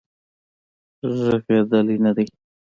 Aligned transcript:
غړیدلې 1.17 1.95
نه 2.03 2.11
دی 2.15 2.25